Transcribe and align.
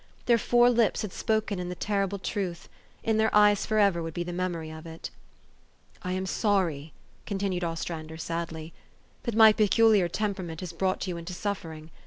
Their 0.25 0.39
four 0.39 0.71
lips 0.71 1.03
had 1.03 1.13
spoken 1.13 1.69
the 1.69 1.75
terrible 1.75 2.17
truth: 2.17 2.67
in 3.03 3.17
their 3.17 3.27
e} 3.27 3.31
T 3.35 3.51
es 3.51 3.67
forever 3.67 4.01
would 4.01 4.15
be 4.15 4.23
the 4.23 4.33
memory 4.33 4.71
of 4.71 4.87
it." 4.87 5.11
I 6.01 6.13
am 6.13 6.25
sorry," 6.25 6.91
continued 7.27 7.63
Ostrander 7.63 8.17
sadly," 8.17 8.73
that 9.25 9.35
my 9.35 9.53
peculiar 9.53 10.07
temperament 10.07 10.59
has 10.61 10.73
brought 10.73 11.05
you 11.05 11.17
into 11.17 11.33
suf 11.35 11.61
fering. 11.61 11.89